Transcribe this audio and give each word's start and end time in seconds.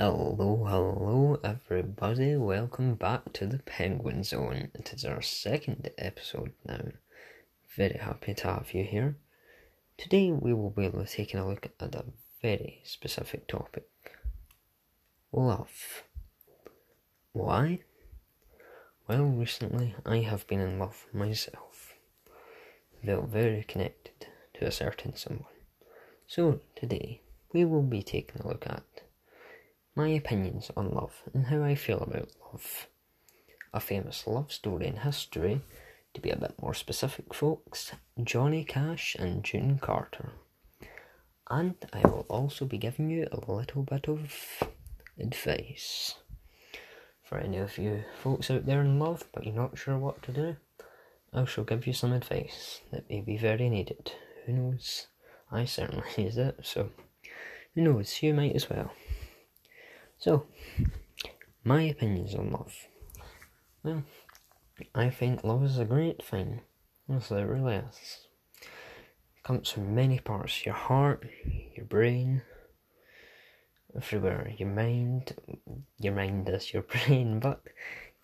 Hello, 0.00 0.64
hello, 0.64 1.40
everybody. 1.42 2.36
Welcome 2.36 2.94
back 2.94 3.32
to 3.32 3.46
the 3.46 3.58
Penguin 3.58 4.22
Zone. 4.22 4.70
It 4.72 4.92
is 4.94 5.04
our 5.04 5.20
second 5.20 5.90
episode 5.98 6.52
now. 6.64 6.92
Very 7.76 7.98
happy 7.98 8.32
to 8.34 8.46
have 8.46 8.72
you 8.72 8.84
here. 8.84 9.16
Today, 9.96 10.30
we 10.30 10.54
will 10.54 10.70
be 10.70 10.88
taking 11.04 11.40
a 11.40 11.48
look 11.48 11.66
at 11.80 11.96
a 11.96 12.04
very 12.40 12.80
specific 12.84 13.48
topic 13.48 13.88
love. 15.32 16.04
Why? 17.32 17.80
Well, 19.08 19.24
recently 19.24 19.96
I 20.06 20.18
have 20.18 20.46
been 20.46 20.60
in 20.60 20.78
love 20.78 21.08
myself. 21.12 21.94
Felt 23.04 23.30
very 23.30 23.64
connected 23.64 24.28
to 24.54 24.66
a 24.66 24.70
certain 24.70 25.16
someone. 25.16 25.58
So, 26.28 26.60
today, 26.76 27.22
we 27.52 27.64
will 27.64 27.82
be 27.82 28.04
taking 28.04 28.42
a 28.42 28.46
look 28.46 28.64
at 28.68 28.84
my 29.98 30.10
opinions 30.10 30.70
on 30.76 30.92
love 30.92 31.24
and 31.34 31.46
how 31.46 31.60
I 31.60 31.74
feel 31.74 31.98
about 31.98 32.30
love. 32.52 32.86
A 33.74 33.80
famous 33.80 34.28
love 34.28 34.52
story 34.52 34.86
in 34.86 34.98
history, 34.98 35.60
to 36.14 36.20
be 36.20 36.30
a 36.30 36.36
bit 36.36 36.54
more 36.62 36.72
specific, 36.72 37.34
folks 37.34 37.90
Johnny 38.22 38.62
Cash 38.62 39.16
and 39.18 39.42
June 39.42 39.80
Carter. 39.80 40.30
And 41.50 41.74
I 41.92 42.02
will 42.02 42.26
also 42.28 42.64
be 42.64 42.78
giving 42.78 43.10
you 43.10 43.26
a 43.32 43.50
little 43.50 43.82
bit 43.82 44.08
of 44.08 44.62
advice. 45.18 46.14
For 47.24 47.38
any 47.38 47.58
of 47.58 47.76
you 47.76 48.04
folks 48.22 48.52
out 48.52 48.66
there 48.66 48.82
in 48.82 49.00
love 49.00 49.24
but 49.34 49.44
you're 49.44 49.54
not 49.54 49.76
sure 49.76 49.98
what 49.98 50.22
to 50.22 50.32
do, 50.32 50.56
I 51.34 51.44
shall 51.44 51.64
give 51.64 51.88
you 51.88 51.92
some 51.92 52.12
advice 52.12 52.82
that 52.92 53.10
may 53.10 53.20
be 53.20 53.36
very 53.36 53.68
needed. 53.68 54.12
Who 54.46 54.52
knows? 54.52 55.08
I 55.50 55.64
certainly 55.64 56.06
use 56.16 56.38
it, 56.38 56.60
so 56.62 56.90
who 57.74 57.80
knows? 57.80 58.22
You 58.22 58.32
might 58.32 58.54
as 58.54 58.70
well. 58.70 58.92
So, 60.18 60.46
my 61.62 61.82
opinions 61.82 62.34
on 62.34 62.50
love. 62.50 62.74
Well, 63.84 64.02
I 64.92 65.10
think 65.10 65.44
love 65.44 65.62
is 65.62 65.78
a 65.78 65.84
great 65.84 66.24
thing. 66.24 66.60
Honestly, 67.08 67.40
it 67.40 67.44
really 67.44 67.76
is. 67.76 68.26
It 68.60 69.44
comes 69.44 69.70
from 69.70 69.94
many 69.94 70.18
parts 70.18 70.66
your 70.66 70.74
heart, 70.74 71.24
your 71.76 71.86
brain, 71.86 72.42
everywhere. 73.94 74.52
Your 74.58 74.68
mind, 74.68 75.36
your 76.00 76.14
mind 76.14 76.48
is 76.48 76.72
your 76.72 76.82
brain, 77.06 77.38
but, 77.38 77.62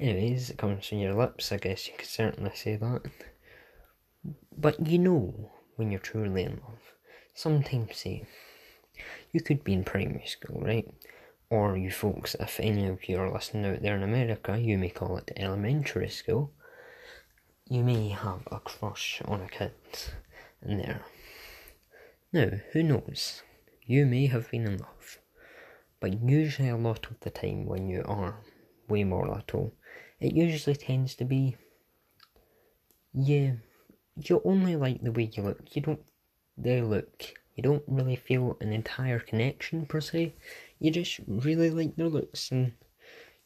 anyways, 0.00 0.50
it 0.50 0.58
comes 0.58 0.88
from 0.88 0.98
your 0.98 1.14
lips, 1.14 1.52
I 1.52 1.58
guess 1.58 1.86
you 1.86 1.94
could 1.96 2.08
certainly 2.08 2.52
say 2.56 2.74
that. 2.74 3.02
But 4.56 4.84
you 4.84 4.98
know 4.98 5.52
when 5.77 5.92
you're 5.92 6.00
truly 6.00 6.42
in 6.42 6.61
love. 6.66 6.94
Sometimes, 7.34 7.96
say, 7.98 8.27
you 9.30 9.40
could 9.40 9.62
be 9.62 9.74
in 9.74 9.84
primary 9.84 10.27
school, 10.27 10.61
right? 10.61 10.88
Or 11.55 11.77
you 11.77 11.88
folks, 11.88 12.34
if 12.41 12.58
any 12.58 12.88
of 12.88 13.08
you 13.08 13.16
are 13.16 13.33
listening 13.33 13.64
out 13.64 13.80
there 13.80 13.94
in 13.94 14.02
America, 14.02 14.58
you 14.58 14.77
may 14.77 14.91
call 14.91 15.16
it 15.19 15.30
elementary 15.36 16.08
school, 16.08 16.50
you 17.69 17.84
may 17.84 18.08
have 18.08 18.42
a 18.50 18.58
crush 18.58 19.22
on 19.27 19.41
a 19.41 19.48
kid 19.48 19.70
in 20.66 20.78
there. 20.78 21.02
Now, 22.33 22.50
who 22.72 22.83
knows? 22.83 23.44
You 23.86 24.05
may 24.05 24.27
have 24.27 24.50
been 24.50 24.66
in 24.66 24.78
love, 24.78 25.20
but 26.00 26.20
usually 26.24 26.70
a 26.70 26.77
lot 26.77 27.06
of 27.06 27.20
the 27.20 27.30
time 27.30 27.66
when 27.66 27.89
you 27.89 28.02
are 28.05 28.41
way 28.89 29.05
more 29.05 29.28
little, 29.28 29.74
it 30.18 30.33
usually 30.34 30.74
tends 30.74 31.14
to 31.14 31.24
be 31.24 31.56
yeah, 33.12 33.52
you 34.16 34.42
only 34.44 34.74
like 34.74 35.02
the 35.02 35.12
way 35.12 35.30
you 35.33 35.44
look. 35.44 35.61
You 35.77 35.83
don't 35.83 36.02
they 36.58 36.83
look. 36.83 37.22
You 37.55 37.62
don't 37.62 37.84
really 37.86 38.16
feel 38.16 38.56
an 38.60 38.72
entire 38.72 39.20
connection 39.20 39.86
per 39.86 40.00
se 40.00 40.34
you 40.84 40.91
just 40.91 41.20
really 41.27 41.70
like 41.70 41.96
their 41.96 42.08
looks, 42.08 42.50
and 42.50 42.72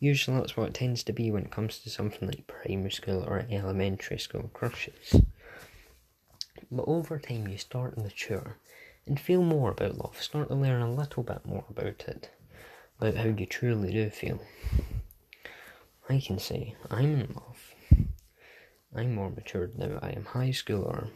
usually 0.00 0.36
that's 0.36 0.56
what 0.56 0.68
it 0.68 0.74
tends 0.74 1.04
to 1.04 1.12
be 1.12 1.30
when 1.30 1.44
it 1.44 1.52
comes 1.52 1.78
to 1.78 1.88
something 1.88 2.26
like 2.28 2.48
primary 2.48 2.90
school 2.90 3.22
or 3.24 3.46
elementary 3.48 4.18
school 4.18 4.50
crushes. 4.52 5.20
But 6.70 6.84
over 6.88 7.18
time, 7.20 7.46
you 7.46 7.58
start 7.58 7.94
to 7.94 8.02
mature 8.02 8.58
and 9.06 9.20
feel 9.20 9.42
more 9.42 9.70
about 9.70 9.98
love, 9.98 10.20
start 10.20 10.48
to 10.48 10.54
learn 10.54 10.82
a 10.82 10.92
little 10.92 11.22
bit 11.22 11.46
more 11.46 11.64
about 11.70 12.04
it, 12.08 12.30
about 12.98 13.14
how 13.14 13.28
you 13.28 13.46
truly 13.46 13.92
do 13.92 14.10
feel. 14.10 14.40
I 16.08 16.18
can 16.18 16.40
say 16.40 16.74
I'm 16.90 17.20
in 17.20 17.34
love. 17.34 17.74
I'm 18.96 19.14
more 19.14 19.30
matured 19.30 19.78
now. 19.78 20.00
I 20.02 20.10
am 20.10 20.24
high 20.24 20.48
schooler. 20.48 21.08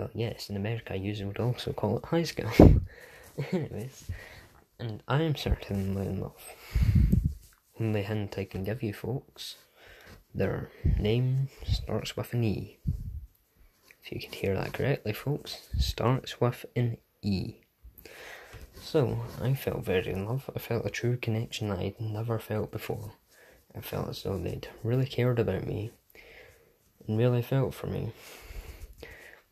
Well, 0.00 0.10
yes, 0.14 0.48
in 0.48 0.56
America, 0.56 0.96
you 0.96 1.26
would 1.26 1.38
also 1.38 1.74
call 1.74 1.98
it 1.98 2.06
high 2.06 2.22
school. 2.22 2.50
Anyways, 3.52 4.10
and 4.78 5.02
I 5.06 5.20
am 5.20 5.36
certainly 5.36 6.06
in 6.06 6.22
love. 6.22 6.42
Only 7.78 8.02
hint 8.04 8.38
I 8.38 8.46
can 8.46 8.64
give 8.64 8.82
you, 8.82 8.94
folks. 8.94 9.56
Their 10.34 10.70
name 10.98 11.50
starts 11.66 12.16
with 12.16 12.32
an 12.32 12.44
E. 12.44 12.78
If 14.02 14.10
you 14.10 14.20
could 14.20 14.36
hear 14.36 14.54
that 14.54 14.72
correctly, 14.72 15.12
folks, 15.12 15.68
starts 15.78 16.40
with 16.40 16.64
an 16.74 16.96
E. 17.20 17.56
So, 18.80 19.18
I 19.38 19.52
felt 19.52 19.84
very 19.84 20.12
in 20.12 20.24
love. 20.24 20.48
I 20.56 20.60
felt 20.60 20.86
a 20.86 20.90
true 20.90 21.18
connection 21.18 21.68
that 21.68 21.78
I'd 21.78 22.00
never 22.00 22.38
felt 22.38 22.70
before. 22.70 23.12
I 23.76 23.82
felt 23.82 24.08
as 24.08 24.22
though 24.22 24.38
they'd 24.38 24.68
really 24.82 25.04
cared 25.04 25.38
about 25.38 25.66
me 25.66 25.90
and 27.06 27.18
really 27.18 27.42
felt 27.42 27.74
for 27.74 27.86
me. 27.86 28.14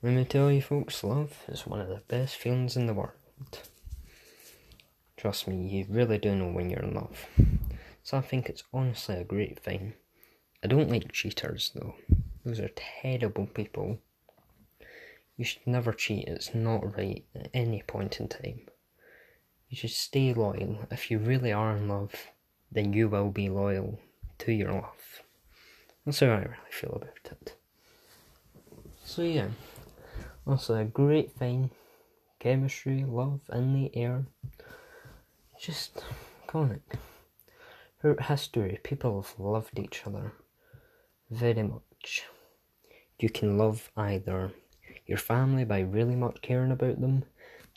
Let 0.01 0.13
me 0.13 0.25
tell 0.25 0.53
you, 0.53 0.63
folks, 0.63 1.03
love 1.03 1.43
is 1.49 1.67
one 1.67 1.81
of 1.81 1.89
the 1.89 2.03
best 2.07 2.37
feelings 2.37 2.77
in 2.77 2.87
the 2.87 2.95
world. 2.95 3.15
Trust 5.17 5.49
me, 5.49 5.67
you 5.67 5.87
really 5.89 6.19
do 6.19 6.37
know 6.37 6.53
when 6.53 6.71
you're 6.71 6.85
in 6.85 6.95
love. 6.95 7.27
So 8.05 8.17
I 8.17 8.21
think 8.21 8.49
it's 8.49 8.63
honestly 8.73 9.17
a 9.17 9.25
great 9.25 9.59
thing. 9.59 9.95
I 10.63 10.69
don't 10.69 10.89
like 10.89 11.11
cheaters 11.11 11.73
though. 11.75 11.97
Those 12.45 12.61
are 12.61 12.71
terrible 13.03 13.47
people. 13.47 13.99
You 15.37 15.45
should 15.45 15.67
never 15.67 15.93
cheat, 15.93 16.29
it's 16.29 16.55
not 16.55 16.97
right 16.97 17.25
at 17.35 17.51
any 17.53 17.83
point 17.83 18.21
in 18.21 18.29
time. 18.29 18.61
You 19.69 19.77
should 19.77 19.91
stay 19.91 20.33
loyal. 20.33 20.79
If 20.93 21.11
you 21.11 21.19
really 21.19 21.53
are 21.53 21.77
in 21.77 21.89
love, 21.89 22.15
then 22.71 22.93
you 22.93 23.09
will 23.09 23.31
be 23.31 23.49
loyal 23.49 23.99
to 24.39 24.53
your 24.53 24.73
love. 24.73 25.23
That's 26.07 26.21
how 26.21 26.27
I 26.27 26.39
really 26.39 26.71
feel 26.71 26.93
about 26.93 27.33
it. 27.33 27.55
So 29.05 29.23
yeah, 29.23 29.49
also 30.49 30.77
a 30.77 30.85
great 30.85 31.33
thing. 31.33 31.71
Chemistry, 32.41 33.05
love 33.05 33.41
in 33.53 33.75
the 33.75 33.97
air 33.97 34.25
just 35.59 36.05
iconic. 36.47 36.81
Throughout 38.01 38.27
history, 38.27 38.79
people 38.85 39.21
have 39.21 39.35
loved 39.39 39.79
each 39.79 40.05
other 40.07 40.33
very 41.31 41.63
much. 41.63 42.25
You 43.19 43.29
can 43.29 43.59
love 43.59 43.91
either 43.97 44.53
your 45.07 45.19
family 45.19 45.65
by 45.65 45.81
really 45.81 46.15
much 46.15 46.41
caring 46.41 46.71
about 46.71 47.01
them, 47.01 47.25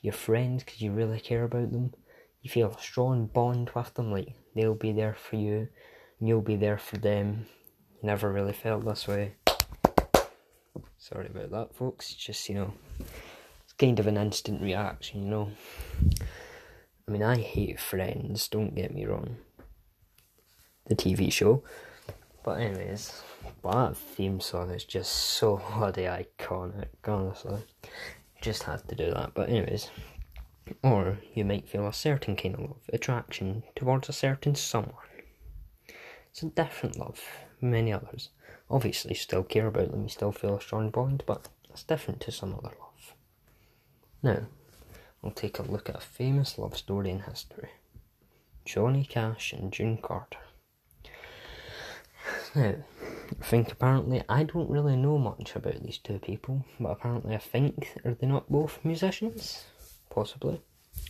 your 0.02 0.14
friends 0.14 0.64
because 0.64 0.82
you 0.82 0.92
really 0.92 1.20
care 1.20 1.44
about 1.44 1.72
them. 1.72 1.94
You 2.42 2.50
feel 2.50 2.70
a 2.72 2.82
strong 2.82 3.26
bond 3.26 3.72
with 3.76 3.94
them, 3.96 4.12
like 4.12 4.36
they'll 4.56 4.76
be 4.76 4.92
there 4.92 5.16
for 5.16 5.38
you, 5.38 5.68
and 6.20 6.30
you'll 6.30 6.42
be 6.42 6.56
there 6.56 6.78
for 6.78 6.98
them. 6.98 7.48
Never 8.04 8.32
really 8.32 8.54
felt 8.54 8.86
this 8.86 9.08
way. 9.08 9.36
Sorry 10.98 11.28
about 11.28 11.52
that, 11.52 11.76
folks. 11.76 12.14
Just, 12.14 12.48
you 12.48 12.56
know, 12.56 12.74
it's 13.00 13.74
kind 13.78 14.00
of 14.00 14.08
an 14.08 14.18
instant 14.18 14.62
reaction, 14.62 15.24
you 15.24 15.30
know. 15.30 15.52
I 17.08 17.12
mean, 17.12 17.24
I 17.24 17.38
hate 17.38 17.80
Friends, 17.80 18.48
don't 18.48 18.76
get 18.76 18.94
me 18.94 19.06
wrong. 19.06 19.38
The 20.88 20.96
TV 20.96 21.32
show. 21.32 21.64
But, 22.44 22.62
anyways, 22.62 23.22
that 23.64 23.98
theme 23.98 24.40
song 24.40 24.72
is 24.72 24.84
just 24.84 25.12
so 25.12 25.62
bloody 25.78 26.04
iconic, 26.04 26.88
honestly. 27.06 27.60
Just 28.42 28.64
had 28.64 28.88
to 28.88 28.96
do 28.96 29.12
that. 29.12 29.34
But, 29.34 29.50
anyways, 29.50 29.90
or 30.84 31.18
you 31.34 31.46
might 31.46 31.68
feel 31.68 31.88
a 31.88 31.94
certain 31.94 32.36
kind 32.36 32.56
of 32.56 32.62
love, 32.62 32.90
attraction 32.94 33.64
towards 33.76 34.10
a 34.10 34.14
certain 34.14 34.56
someone. 34.56 34.96
It's 36.30 36.44
a 36.44 36.48
different 36.48 36.98
love, 36.98 37.22
many 37.62 37.94
others. 37.94 38.30
Obviously, 38.70 39.14
still 39.14 39.44
care 39.44 39.68
about 39.68 39.92
them, 39.92 40.08
still 40.10 40.32
feel 40.32 40.56
a 40.56 40.62
strong 40.62 40.90
bond, 40.90 41.24
but 41.26 41.50
it's 41.70 41.84
different 41.84 42.22
to 42.22 42.32
some 42.32 42.54
other 42.54 42.74
love. 42.80 43.16
Now, 44.24 44.48
we'll 45.22 45.32
take 45.32 45.60
a 45.60 45.64
look 45.64 45.90
at 45.90 45.98
a 45.98 46.02
famous 46.02 46.58
love 46.58 46.78
story 46.78 47.10
in 47.10 47.22
history 47.22 47.70
Johnny 48.66 49.04
Cash 49.04 49.54
and 49.54 49.72
June 49.72 49.98
Carter. 49.98 50.38
Now, 52.56 52.76
I 53.40 53.44
think 53.44 53.72
apparently 53.72 54.24
I 54.30 54.44
don't 54.44 54.70
really 54.70 54.96
know 54.96 55.18
much 55.18 55.56
about 55.56 55.82
these 55.84 55.98
two 55.98 56.20
people, 56.20 56.66
but 56.80 56.90
apparently 56.90 57.34
I 57.34 57.40
think 57.40 57.94
are 58.06 58.14
they 58.14 58.28
not 58.28 58.50
both 58.50 58.80
musicians? 58.84 59.66
Possibly. 60.10 60.62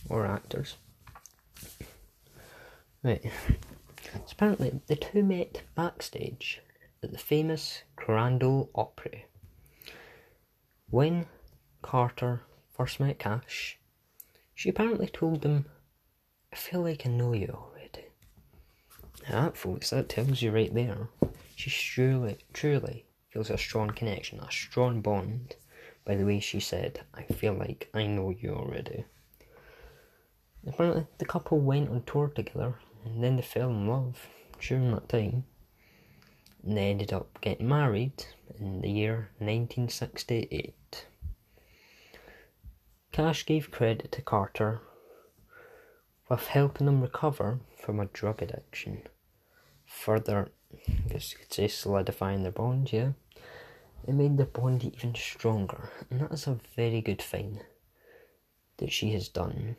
Or 0.08 0.24
actors. 0.24 0.76
Right. 3.02 3.24
So 4.12 4.20
apparently 4.32 4.80
the 4.86 4.96
two 4.96 5.22
met 5.22 5.62
backstage 5.74 6.60
at 7.02 7.12
the 7.12 7.18
famous 7.18 7.82
Grand 7.96 8.42
Ole 8.42 8.70
Opry. 8.74 9.26
When 10.90 11.26
Carter 11.80 12.42
first 12.76 13.00
met 13.00 13.18
Cash, 13.18 13.78
she 14.54 14.68
apparently 14.68 15.06
told 15.06 15.44
him 15.44 15.66
I 16.52 16.56
feel 16.56 16.82
like 16.82 17.06
I 17.06 17.08
know 17.08 17.32
you 17.32 17.48
already. 17.48 18.06
That, 19.30 19.56
folks, 19.56 19.90
that 19.90 20.08
tells 20.08 20.42
you 20.42 20.50
right 20.50 20.72
there. 20.74 21.08
She 21.56 21.70
truly, 21.70 22.38
truly 22.52 23.06
feels 23.30 23.50
a 23.50 23.56
strong 23.56 23.90
connection, 23.90 24.40
a 24.40 24.50
strong 24.50 25.00
bond 25.00 25.56
by 26.04 26.16
the 26.16 26.26
way 26.26 26.40
she 26.40 26.60
said, 26.60 27.00
I 27.14 27.22
feel 27.22 27.54
like 27.54 27.88
I 27.94 28.06
know 28.06 28.30
you 28.30 28.50
already. 28.50 29.04
Apparently, 30.66 31.06
the 31.18 31.24
couple 31.24 31.60
went 31.60 31.90
on 31.90 32.02
tour 32.04 32.28
together 32.28 32.74
and 33.04 33.22
then 33.22 33.36
they 33.36 33.42
fell 33.42 33.70
in 33.70 33.86
love 33.88 34.28
during 34.60 34.92
that 34.92 35.08
time. 35.08 35.44
And 36.62 36.76
they 36.76 36.90
ended 36.90 37.12
up 37.12 37.40
getting 37.40 37.68
married 37.68 38.24
in 38.58 38.80
the 38.80 38.90
year 38.90 39.30
1968. 39.38 41.06
Cash 43.10 43.44
gave 43.44 43.70
credit 43.70 44.12
to 44.12 44.22
Carter 44.22 44.80
with 46.28 46.46
helping 46.46 46.88
him 46.88 47.02
recover 47.02 47.58
from 47.78 48.00
a 48.00 48.06
drug 48.06 48.40
addiction. 48.40 49.02
Further, 49.84 50.50
I 50.88 51.12
guess 51.12 51.32
you 51.32 51.38
could 51.38 51.52
say 51.52 51.68
solidifying 51.68 52.42
their 52.42 52.52
bond, 52.52 52.92
yeah. 52.92 53.12
It 54.06 54.14
made 54.14 54.38
their 54.38 54.46
bond 54.46 54.84
even 54.84 55.14
stronger, 55.14 55.90
and 56.10 56.20
that 56.20 56.32
is 56.32 56.46
a 56.46 56.58
very 56.74 57.00
good 57.00 57.20
thing 57.20 57.60
that 58.78 58.90
she 58.90 59.12
has 59.12 59.28
done. 59.28 59.76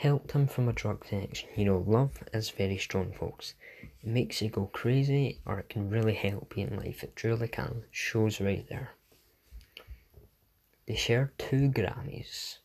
Helped 0.00 0.32
him 0.32 0.46
from 0.46 0.66
a 0.66 0.72
drug 0.72 1.04
addiction. 1.12 1.50
You 1.54 1.66
know, 1.66 1.84
love 1.86 2.24
is 2.32 2.48
very 2.48 2.78
strong, 2.78 3.12
folks. 3.12 3.52
It 3.82 4.08
makes 4.08 4.40
you 4.40 4.48
go 4.48 4.64
crazy, 4.72 5.40
or 5.44 5.58
it 5.58 5.68
can 5.68 5.90
really 5.90 6.14
help 6.14 6.56
you 6.56 6.68
in 6.68 6.78
life. 6.78 7.04
It 7.04 7.14
truly 7.14 7.48
can. 7.48 7.84
Shows 7.90 8.40
right 8.40 8.66
there. 8.70 8.92
They 10.86 10.94
share 10.94 11.34
two 11.36 11.68
Grammys. 11.68 12.60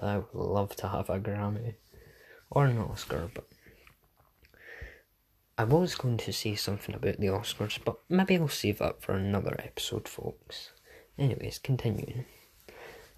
I 0.00 0.18
would 0.18 0.32
love 0.32 0.76
to 0.76 0.86
have 0.86 1.10
a 1.10 1.18
Grammy 1.18 1.74
or 2.50 2.66
an 2.66 2.78
Oscar, 2.78 3.28
but 3.34 3.48
I 5.58 5.64
was 5.64 5.96
going 5.96 6.18
to 6.18 6.32
say 6.32 6.54
something 6.54 6.94
about 6.94 7.18
the 7.18 7.26
Oscars, 7.26 7.80
but 7.84 7.98
maybe 8.08 8.36
I'll 8.36 8.46
save 8.46 8.78
that 8.78 9.02
for 9.02 9.14
another 9.14 9.56
episode, 9.58 10.06
folks. 10.06 10.70
Anyways, 11.18 11.58
continuing. 11.58 12.26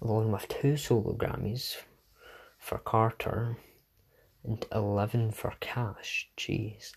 Along 0.01 0.31
with 0.31 0.47
two 0.47 0.75
solo 0.75 1.13
Grammys 1.13 1.75
for 2.63 2.77
Carter 2.77 3.57
and 4.41 4.65
11 4.71 5.31
for 5.31 5.53
Cash. 5.59 6.29
Jeez. 6.37 6.93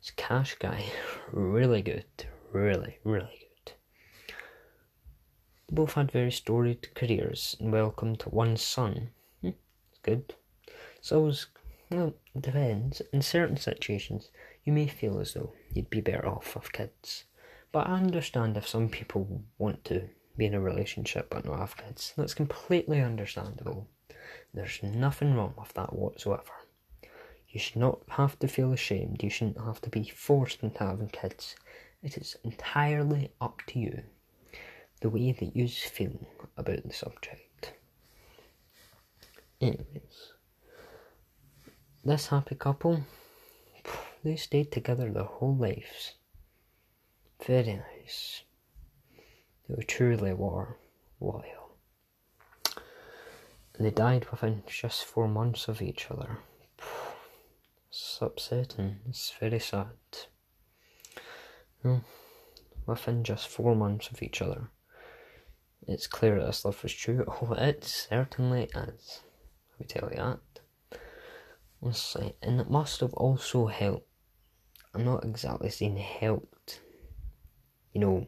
This 0.00 0.10
Cash 0.14 0.56
guy, 0.56 0.84
really 1.32 1.80
good. 1.80 2.04
Really, 2.52 2.98
really 3.04 3.48
good. 3.64 3.72
Both 5.70 5.94
had 5.94 6.12
very 6.12 6.30
storied 6.30 6.94
careers 6.94 7.56
and 7.58 7.72
welcomed 7.72 8.22
one 8.24 8.58
son. 8.58 9.08
Hmm, 9.40 9.50
good. 10.02 10.34
So 11.00 11.20
was, 11.20 11.46
well, 11.90 12.14
it 12.34 12.42
depends. 12.42 13.00
In 13.10 13.22
certain 13.22 13.56
situations, 13.56 14.28
you 14.64 14.74
may 14.74 14.88
feel 14.88 15.20
as 15.20 15.32
though 15.32 15.54
you'd 15.72 15.88
be 15.88 16.02
better 16.02 16.28
off 16.28 16.54
with 16.54 16.72
kids. 16.72 17.24
But 17.72 17.88
I 17.88 17.94
understand 17.94 18.58
if 18.58 18.68
some 18.68 18.90
people 18.90 19.42
want 19.56 19.84
to 19.86 20.10
be 20.36 20.44
in 20.44 20.54
a 20.54 20.60
relationship 20.60 21.30
but 21.30 21.46
not 21.46 21.60
have 21.60 21.76
kids. 21.78 22.12
That's 22.16 22.34
completely 22.34 23.00
understandable. 23.00 23.88
There's 24.54 24.82
nothing 24.82 25.34
wrong 25.34 25.54
with 25.58 25.72
that 25.74 25.94
whatsoever. 25.94 26.52
You 27.48 27.60
should 27.60 27.76
not 27.76 28.00
have 28.10 28.38
to 28.40 28.48
feel 28.48 28.72
ashamed. 28.72 29.22
You 29.22 29.30
shouldn't 29.30 29.60
have 29.60 29.80
to 29.82 29.90
be 29.90 30.04
forced 30.04 30.62
into 30.62 30.78
having 30.80 31.08
kids. 31.08 31.56
It 32.02 32.16
is 32.16 32.36
entirely 32.44 33.32
up 33.40 33.62
to 33.68 33.78
you 33.78 34.02
the 35.00 35.10
way 35.10 35.32
that 35.32 35.56
you 35.56 35.68
feel 35.68 36.26
about 36.56 36.84
the 36.84 36.92
subject. 36.92 37.72
Anyways, 39.60 40.32
this 42.04 42.28
happy 42.28 42.54
couple, 42.54 43.02
they 44.22 44.36
stayed 44.36 44.70
together 44.70 45.10
their 45.10 45.24
whole 45.24 45.56
lives. 45.56 46.14
Very 47.44 47.82
nice. 48.00 48.42
They 49.68 49.74
were 49.74 49.82
truly 49.82 50.32
were 50.32 50.76
loyal. 51.20 51.57
They 53.78 53.90
died 53.90 54.26
within 54.30 54.62
just 54.66 55.04
four 55.04 55.28
months 55.28 55.68
of 55.68 55.80
each 55.80 56.10
other. 56.10 56.38
It's 57.88 58.18
upsetting. 58.20 58.96
It's 59.08 59.32
very 59.38 59.60
sad. 59.60 59.86
Hmm. 61.82 61.98
within 62.86 63.22
just 63.22 63.46
four 63.46 63.76
months 63.76 64.08
of 64.10 64.20
each 64.20 64.42
other 64.42 64.70
it's 65.88 66.06
clear 66.06 66.38
that 66.38 66.46
this 66.46 66.64
love 66.64 66.82
was 66.82 66.92
true. 66.92 67.24
Oh, 67.42 67.54
it 67.54 67.82
certainly 67.84 68.64
is. 68.64 69.20
Let 69.72 69.80
me 69.80 69.86
tell 69.86 70.10
you 70.10 70.16
that. 70.16 70.98
Honestly, 71.82 72.34
and 72.42 72.60
it 72.60 72.70
must 72.70 73.00
have 73.00 73.14
also 73.14 73.66
helped. 73.66 74.06
I'm 74.94 75.04
not 75.04 75.24
exactly 75.24 75.70
saying 75.70 75.96
helped. 75.96 76.80
You 77.92 78.00
know, 78.00 78.26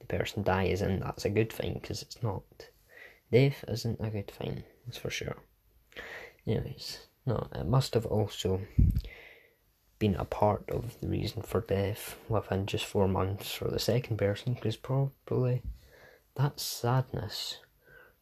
the 0.00 0.06
person 0.06 0.42
dies, 0.42 0.82
and 0.82 1.02
that's 1.02 1.24
a 1.24 1.30
good 1.30 1.52
thing 1.52 1.74
because 1.74 2.02
it's 2.02 2.22
not. 2.22 2.42
Death 3.34 3.64
isn't 3.66 3.98
a 3.98 4.10
good 4.10 4.30
thing, 4.30 4.62
that's 4.86 4.96
for 4.96 5.10
sure. 5.10 5.34
Anyways, 6.46 7.08
no, 7.26 7.48
it 7.52 7.66
must 7.66 7.94
have 7.94 8.06
also 8.06 8.60
been 9.98 10.14
a 10.14 10.24
part 10.24 10.70
of 10.70 10.94
the 11.00 11.08
reason 11.08 11.42
for 11.42 11.62
death 11.62 12.16
within 12.28 12.64
just 12.64 12.84
four 12.84 13.08
months 13.08 13.50
for 13.50 13.66
the 13.66 13.80
second 13.80 14.18
person 14.18 14.54
because 14.54 14.76
probably 14.76 15.62
that 16.36 16.60
sadness 16.60 17.58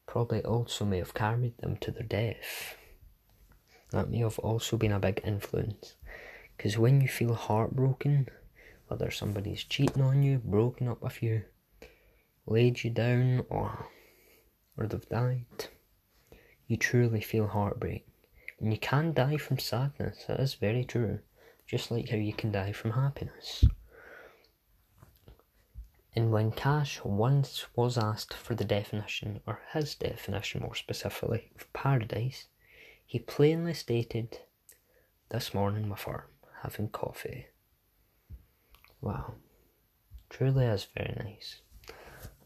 probably 0.07 0.43
also 0.47 0.87
may 0.87 0.97
have 0.97 1.13
carried 1.13 1.59
them 1.59 1.77
to 1.83 1.91
their 1.91 2.05
death. 2.05 2.79
That 3.91 4.09
may 4.09 4.21
have 4.21 4.39
also 4.39 4.79
been 4.79 4.93
a 4.93 4.99
big 4.99 5.21
influence. 5.25 5.95
Because 6.57 6.79
when 6.79 7.03
you 7.03 7.09
feel 7.09 7.35
heartbroken, 7.35 8.31
whether 8.89 9.11
somebody's 9.11 9.63
cheating 9.63 10.03
on 10.03 10.23
you, 10.23 10.39
broken 10.39 10.89
up 10.89 11.03
with 11.03 11.23
you, 11.23 11.43
laid 12.47 12.83
you 12.83 12.89
down, 12.89 13.45
or, 13.51 13.91
or 14.77 14.87
they've 14.87 15.09
died, 15.09 15.47
you 16.67 16.77
truly 16.77 17.21
feel 17.21 17.47
heartbreak. 17.47 18.07
And 18.61 18.73
you 18.73 18.79
can 18.79 19.13
die 19.13 19.37
from 19.37 19.59
sadness, 19.59 20.25
that 20.29 20.41
is 20.41 20.55
very 20.55 20.85
true. 20.85 21.19
Just 21.67 21.91
like 21.91 22.11
how 22.11 22.17
you 22.17 22.33
can 22.33 22.53
die 22.53 22.73
from 22.73 22.93
happiness. 22.93 23.65
And 26.15 26.31
when 26.31 26.53
Cash 26.53 27.03
once 27.05 27.67
was 27.75 27.97
asked 27.97 28.35
for 28.35 28.55
the 28.55 28.65
definition, 28.65 29.41
or 29.47 29.61
his 29.73 29.95
definition 29.95 30.61
more 30.61 30.75
specifically, 30.75 31.51
of 31.57 31.73
paradise, 31.73 32.47
he 33.07 33.19
plainly 33.19 33.75
stated, 33.75 34.39
This 35.31 35.55
morning 35.55 35.89
my 35.89 35.97
her, 35.97 36.27
having 36.63 36.89
coffee. 36.89 37.47
Wow, 39.01 39.35
truly 40.29 40.67
is 40.67 40.87
very 40.97 41.15
nice. 41.19 41.61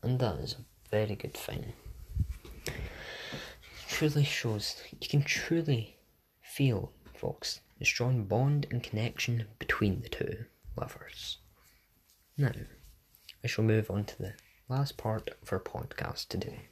And 0.02 0.18
that 0.20 0.36
is 0.36 0.54
a 0.54 0.90
very 0.90 1.16
good 1.16 1.34
thing. 1.34 1.72
Truly 3.96 4.24
shows, 4.24 4.76
you 5.00 5.08
can 5.08 5.22
truly 5.22 5.96
feel, 6.42 6.92
folks, 7.14 7.62
the 7.78 7.86
strong 7.86 8.24
bond 8.24 8.66
and 8.70 8.82
connection 8.82 9.46
between 9.58 10.02
the 10.02 10.10
two 10.10 10.44
lovers. 10.76 11.38
Now, 12.36 12.52
I 13.42 13.46
shall 13.46 13.64
move 13.64 13.90
on 13.90 14.04
to 14.04 14.18
the 14.18 14.34
last 14.68 14.98
part 14.98 15.30
of 15.40 15.50
our 15.50 15.60
podcast 15.60 16.28
today. 16.28 16.68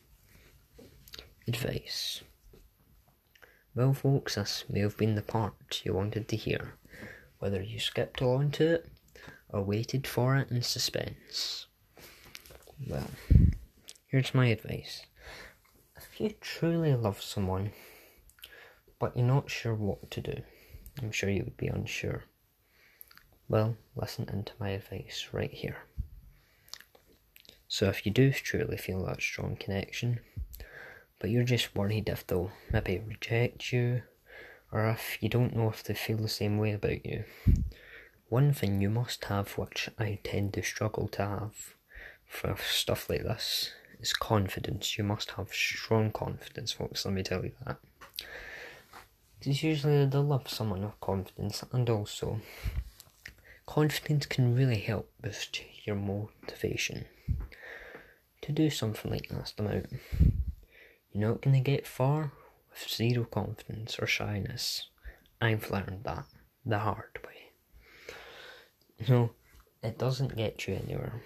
Advice. 1.48 2.20
Well, 3.74 3.94
folks, 3.94 4.34
this 4.34 4.64
may 4.68 4.80
have 4.80 4.98
been 4.98 5.14
the 5.14 5.22
part 5.22 5.80
you 5.82 5.94
wanted 5.94 6.28
to 6.28 6.36
hear, 6.36 6.74
whether 7.38 7.62
you 7.62 7.80
skipped 7.80 8.20
along 8.20 8.50
to 8.50 8.74
it 8.74 8.90
or 9.48 9.62
waited 9.62 10.06
for 10.06 10.36
it 10.36 10.50
in 10.50 10.60
suspense. 10.60 11.68
Well, 12.86 13.08
here's 14.08 14.34
my 14.34 14.48
advice. 14.48 15.06
If 16.14 16.20
you 16.20 16.34
truly 16.40 16.94
love 16.94 17.20
someone, 17.20 17.72
but 19.00 19.16
you're 19.16 19.26
not 19.26 19.50
sure 19.50 19.74
what 19.74 20.12
to 20.12 20.20
do, 20.20 20.42
I'm 21.02 21.10
sure 21.10 21.28
you 21.28 21.42
would 21.42 21.56
be 21.56 21.66
unsure. 21.66 22.22
Well, 23.48 23.76
listen 23.96 24.28
into 24.32 24.52
my 24.60 24.68
advice 24.68 25.30
right 25.32 25.50
here. 25.50 25.78
So 27.66 27.88
if 27.88 28.06
you 28.06 28.12
do 28.12 28.30
truly 28.30 28.76
feel 28.76 29.04
that 29.06 29.22
strong 29.22 29.56
connection, 29.56 30.20
but 31.18 31.30
you're 31.30 31.42
just 31.42 31.74
worried 31.74 32.08
if 32.08 32.24
they'll 32.24 32.52
maybe 32.72 33.02
reject 33.04 33.72
you, 33.72 34.02
or 34.70 34.88
if 34.88 35.20
you 35.20 35.28
don't 35.28 35.56
know 35.56 35.68
if 35.68 35.82
they 35.82 35.94
feel 35.94 36.18
the 36.18 36.28
same 36.28 36.58
way 36.58 36.70
about 36.74 37.04
you, 37.04 37.24
one 38.28 38.52
thing 38.52 38.80
you 38.80 38.88
must 38.88 39.24
have, 39.24 39.58
which 39.58 39.88
I 39.98 40.20
tend 40.22 40.54
to 40.54 40.62
struggle 40.62 41.08
to 41.08 41.22
have 41.22 41.74
for 42.24 42.54
stuff 42.56 43.10
like 43.10 43.24
this, 43.24 43.72
is 44.04 44.12
confidence. 44.12 44.98
You 44.98 45.04
must 45.04 45.30
have 45.32 45.50
strong 45.50 46.12
confidence, 46.12 46.72
folks, 46.72 47.06
let 47.06 47.14
me 47.14 47.22
tell 47.22 47.42
you 47.42 47.52
that. 47.64 47.78
It's 49.40 49.62
usually 49.62 50.04
the 50.04 50.20
love 50.20 50.46
someone 50.46 50.84
of 50.84 51.00
confidence, 51.00 51.64
and 51.72 51.88
also, 51.88 52.40
confidence 53.64 54.26
can 54.26 54.54
really 54.54 54.80
help 54.80 55.10
boost 55.22 55.62
your 55.86 55.96
motivation 55.96 57.06
to 58.42 58.52
do 58.52 58.68
something 58.68 59.10
like 59.10 59.30
ask 59.32 59.56
them 59.56 59.68
out. 59.68 59.86
You're 61.10 61.28
not 61.30 61.40
going 61.40 61.56
to 61.56 61.70
get 61.70 61.86
far 61.86 62.32
with 62.70 62.86
zero 62.86 63.24
confidence 63.24 63.98
or 63.98 64.06
shyness. 64.06 64.88
I've 65.40 65.70
learned 65.70 66.04
that 66.04 66.26
the 66.66 66.80
hard 66.80 67.18
way. 67.26 68.18
No, 69.08 69.30
it 69.82 69.96
doesn't 69.98 70.36
get 70.36 70.68
you 70.68 70.74
anywhere. 70.74 71.22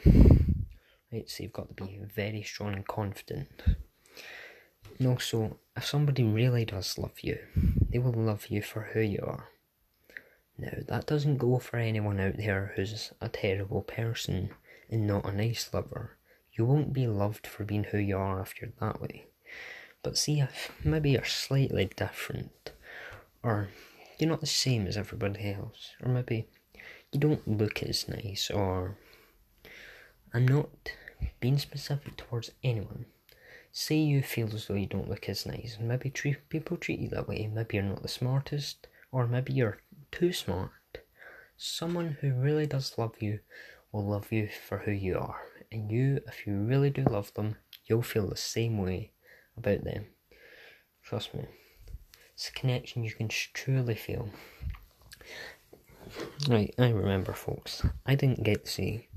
Right, 1.13 1.29
so 1.29 1.43
you've 1.43 1.53
got 1.53 1.75
to 1.77 1.85
be 1.85 1.99
very 2.15 2.43
strong 2.43 2.75
and 2.75 2.87
confident. 2.87 3.49
And 4.99 5.09
also, 5.09 5.59
if 5.77 5.87
somebody 5.87 6.23
really 6.23 6.65
does 6.65 6.99
love 6.99 7.21
you, 7.23 7.39
they 7.91 7.99
will 7.99 8.13
love 8.13 8.49
you 8.49 8.61
for 8.63 8.91
who 8.93 9.01
you 9.01 9.23
are. 9.23 9.49
Now, 10.59 10.73
that 10.89 11.07
doesn't 11.07 11.39
go 11.39 11.59
for 11.59 11.79
anyone 11.79 12.21
out 12.21 12.37
there 12.37 12.73
who's 12.75 13.13
a 13.21 13.29
terrible 13.29 13.83
person 13.83 14.51
and 14.91 15.07
not 15.07 15.25
a 15.25 15.33
nice 15.33 15.71
lover. 15.73 16.17
You 16.53 16.65
won't 16.65 16.93
be 16.93 17.07
loved 17.07 17.47
for 17.47 17.65
being 17.65 17.85
who 17.85 17.99
you 17.99 18.19
are 18.19 18.41
if 18.41 18.61
you're 18.61 18.73
that 18.81 19.01
way. 19.01 19.27
But 20.03 20.19
see, 20.19 20.41
if 20.41 20.73
maybe 20.85 21.11
you're 21.13 21.25
slightly 21.25 21.91
different, 21.97 22.73
or 23.43 23.69
you're 24.19 24.29
not 24.29 24.41
the 24.41 24.47
same 24.47 24.87
as 24.87 24.97
everybody 24.97 25.53
else, 25.53 25.93
or 26.03 26.11
maybe 26.11 26.49
you 27.13 27.21
don't 27.21 27.47
look 27.47 27.83
as 27.83 28.09
nice, 28.09 28.51
or 28.51 28.97
I'm 30.35 30.47
not 30.47 30.69
being 31.41 31.59
specific 31.59 32.17
towards 32.17 32.51
anyone. 32.63 33.07
Say 33.73 33.97
you 33.97 34.23
feel 34.23 34.55
as 34.55 34.67
though 34.67 34.75
you 34.75 34.87
don't 34.87 35.09
look 35.09 35.29
as 35.29 35.47
nice, 35.47 35.77
and 35.79 35.89
maybe 35.89 36.11
treat, 36.11 36.49
people 36.49 36.77
treat 36.77 37.01
you 37.01 37.09
that 37.11 37.29
way. 37.29 37.51
Maybe 37.53 37.77
you're 37.77 37.85
not 37.85 38.03
the 38.03 38.09
smartest, 38.09 38.87
or 39.13 39.27
maybe 39.27 39.53
you're 39.53 39.79
too 40.11 40.33
smart. 40.33 40.71
Someone 41.57 42.17
who 42.21 42.33
really 42.33 42.67
does 42.67 42.97
love 42.99 43.15
you 43.21 43.41
will 43.93 44.07
love 44.07 44.33
you 44.33 44.49
for 44.67 44.79
who 44.79 44.91
you 44.91 45.19
are, 45.19 45.41
and 45.73 45.91
you, 45.91 46.21
if 46.27 46.47
you 46.47 46.55
really 46.55 46.91
do 46.91 47.05
love 47.05 47.33
them, 47.35 47.57
you'll 47.87 48.03
feel 48.03 48.29
the 48.29 48.37
same 48.37 48.79
way 48.79 49.13
about 49.57 49.85
them. 49.85 50.07
Trust 51.03 51.35
me, 51.35 51.47
it's 52.35 52.49
a 52.49 52.53
connection 52.53 53.05
you 53.05 53.13
can 53.13 53.29
truly 53.29 53.95
feel. 53.95 54.29
Right, 56.49 56.75
I 56.79 56.91
remember, 56.91 57.33
folks, 57.33 57.85
I 58.07 58.15
didn't 58.15 58.43
get 58.43 58.65
to 58.65 58.71
see 58.71 59.09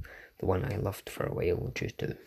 the 0.42 0.48
one 0.48 0.66
I 0.66 0.76
loved 0.76 1.10
for 1.10 1.26
a 1.26 1.34
while 1.34 1.72
due 1.74 1.92
to 2.00 2.18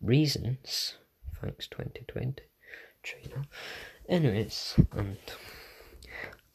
reasons. 0.00 0.96
Thanks, 1.40 1.68
2020, 1.68 2.42
China. 3.02 3.44
Anyways, 4.08 4.74
and 4.92 5.18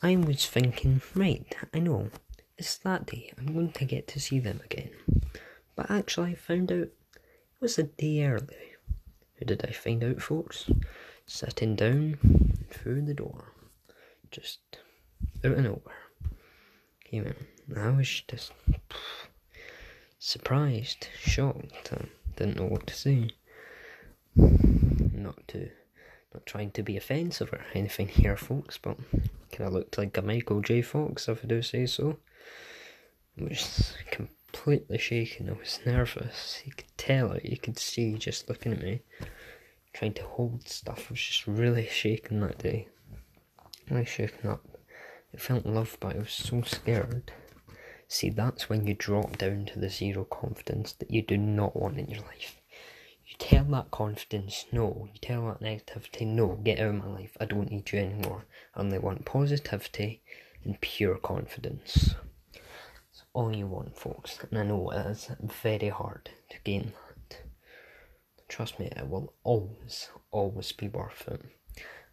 I 0.02 0.16
was 0.18 0.48
thinking, 0.48 1.02
right, 1.14 1.56
I 1.74 1.80
know, 1.80 2.10
it's 2.58 2.78
that 2.80 3.06
day, 3.06 3.32
I'm 3.38 3.54
going 3.54 3.72
to 3.74 3.86
get 3.86 4.08
to 4.10 4.20
see 4.20 4.40
them 4.40 4.60
again. 4.66 4.92
But 5.76 5.92
actually, 5.92 6.32
I 6.32 6.36
found 6.36 6.72
out 6.72 6.78
it 6.80 7.62
was 7.62 7.78
a 7.78 7.84
day 7.84 8.26
early. 8.26 8.74
Who 9.36 9.46
did 9.46 9.64
I 9.66 9.72
find 9.72 10.04
out, 10.04 10.22
folks? 10.22 10.70
Sitting 11.28 11.76
down 11.76 12.18
through 12.72 13.04
the 13.04 13.14
door. 13.14 13.54
Just 14.32 14.60
out 15.44 15.52
of 15.52 15.60
nowhere. 15.60 15.96
Came 17.04 17.26
in. 17.26 17.78
I 17.78 17.90
was 17.92 18.24
just 18.28 18.52
surprised, 20.20 21.08
shocked, 21.20 21.92
and 21.92 22.10
didn't 22.36 22.58
know 22.58 22.66
what 22.66 22.88
to 22.88 22.94
say. 22.94 23.30
Not 24.36 25.48
to, 25.50 25.70
not 26.34 26.46
trying 26.46 26.72
to 26.72 26.84
be 26.84 26.98
offensive 26.98 27.54
or 27.54 27.62
anything 27.74 28.08
here, 28.08 28.38
folks, 28.38 28.78
but 28.78 28.98
kind 29.52 29.68
of 29.68 29.74
looked 29.74 29.98
like 29.98 30.18
a 30.18 30.22
Michael 30.22 30.62
J. 30.62 30.82
Fox, 30.82 31.28
if 31.30 31.44
I 31.44 31.48
do 31.48 31.62
say 31.62 31.86
so. 31.86 32.18
I 33.40 33.44
was 33.44 33.94
completely 34.12 34.98
shaken. 34.98 35.50
I 35.50 35.54
was 35.54 35.80
nervous. 35.86 36.62
You 36.66 36.74
could 36.74 36.98
tell 36.98 37.32
it. 37.32 37.46
You 37.46 37.58
could 37.58 37.78
see 37.78 38.16
just 38.16 38.50
looking 38.50 38.74
at 38.74 38.82
me, 38.82 39.02
trying 39.94 40.14
to 40.14 40.24
hold 40.24 40.68
stuff. 40.68 41.08
I 41.10 41.14
was 41.14 41.22
just 41.22 41.48
really 41.48 41.88
shaken 41.88 42.40
that 42.42 42.58
day. 42.60 42.88
Really 43.90 44.06
shaken 44.06 44.50
up. 44.50 44.66
It 45.34 45.42
felt 45.42 45.66
love, 45.66 45.98
but 46.00 46.16
I 46.16 46.20
was 46.20 46.32
so 46.32 46.62
scared. 46.62 47.32
See, 48.08 48.30
that's 48.30 48.70
when 48.70 48.86
you 48.88 48.94
drop 48.94 49.38
down 49.38 49.66
to 49.68 49.80
the 49.80 49.90
zero 49.90 50.24
confidence 50.26 50.94
that 50.94 51.12
you 51.12 51.22
do 51.22 51.38
not 51.38 51.76
want 51.76 51.98
in 52.00 52.08
your 52.10 52.22
life. 52.22 52.62
You 53.26 53.36
tell 53.40 53.64
that 53.66 53.92
confidence 53.92 54.66
no. 54.72 55.10
You 55.12 55.20
tell 55.20 55.46
that 55.48 55.62
negativity 55.62 56.26
no. 56.28 56.56
Get 56.64 56.80
out 56.80 56.90
of 56.90 56.96
my 56.96 57.08
life. 57.08 57.36
I 57.40 57.46
don't 57.46 57.72
need 57.72 57.92
you 57.92 58.00
anymore. 58.00 58.46
I 58.76 58.82
only 58.82 59.00
want 59.00 59.26
positivity 59.26 60.22
and 60.64 60.80
pure 60.82 61.18
confidence 61.18 62.16
That's 62.54 63.24
all 63.34 63.56
you 63.56 63.68
want, 63.68 63.98
folks. 63.98 64.40
And 64.50 64.60
I 64.60 64.64
know 64.64 64.90
it 64.92 65.06
is 65.08 65.30
very 65.42 65.90
hard 65.90 66.30
to 66.50 66.58
gain 66.64 66.94
that. 66.94 67.42
Trust 68.48 68.80
me, 68.80 68.88
it 68.96 69.10
will 69.10 69.34
always, 69.44 70.10
always 70.32 70.72
be 70.72 70.88
worth 70.88 71.28
it. 71.28 71.42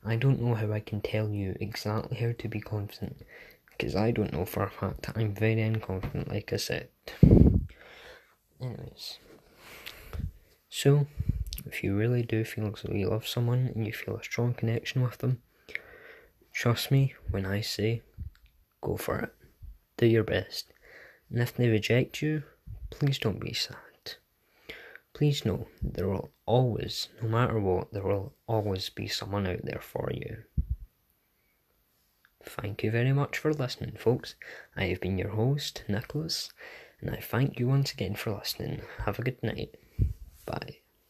I 0.04 0.16
don't 0.16 0.40
know 0.40 0.54
how 0.54 0.72
I 0.72 0.80
can 0.80 1.00
tell 1.00 1.28
you 1.30 1.56
exactly 1.60 2.16
how 2.16 2.32
to 2.38 2.48
be 2.48 2.60
confident 2.60 3.22
because 3.82 3.96
I 3.96 4.12
don't 4.12 4.32
know 4.32 4.44
for 4.44 4.62
a 4.62 4.70
fact. 4.70 5.10
I'm 5.16 5.34
very 5.34 5.56
unconfident, 5.56 6.28
like 6.28 6.52
I 6.52 6.56
said. 6.56 6.88
Anyways, 8.60 9.18
so 10.68 11.08
if 11.66 11.82
you 11.82 11.96
really 11.96 12.22
do 12.22 12.44
feel 12.44 12.68
as 12.68 12.82
though 12.82 12.94
you 12.94 13.08
love 13.08 13.26
someone 13.26 13.72
and 13.74 13.84
you 13.84 13.92
feel 13.92 14.16
a 14.16 14.22
strong 14.22 14.54
connection 14.54 15.02
with 15.02 15.18
them, 15.18 15.42
trust 16.54 16.92
me 16.92 17.14
when 17.32 17.44
I 17.44 17.60
say 17.60 18.02
go 18.80 18.96
for 18.96 19.18
it. 19.18 19.34
Do 19.96 20.06
your 20.06 20.22
best. 20.22 20.72
And 21.28 21.40
if 21.40 21.56
they 21.56 21.68
reject 21.68 22.22
you, 22.22 22.44
please 22.90 23.18
don't 23.18 23.40
be 23.40 23.52
sad. 23.52 23.76
Please 25.12 25.44
know 25.44 25.66
there 25.82 26.08
will 26.08 26.30
always, 26.46 27.08
no 27.20 27.28
matter 27.28 27.58
what, 27.58 27.92
there 27.92 28.04
will 28.04 28.32
always 28.46 28.90
be 28.90 29.08
someone 29.08 29.48
out 29.48 29.64
there 29.64 29.82
for 29.82 30.08
you. 30.14 30.44
Thank 32.44 32.82
you 32.82 32.90
very 32.90 33.12
much 33.12 33.38
for 33.38 33.52
listening, 33.52 33.96
folks. 33.96 34.34
I 34.76 34.84
have 34.86 35.00
been 35.00 35.18
your 35.18 35.30
host, 35.30 35.84
Nicholas, 35.88 36.52
and 37.00 37.10
I 37.10 37.16
thank 37.16 37.58
you 37.58 37.68
once 37.68 37.92
again 37.92 38.14
for 38.14 38.32
listening. 38.32 38.82
Have 39.04 39.18
a 39.18 39.22
good 39.22 39.42
night. 39.42 39.76
Bye. 40.44 40.81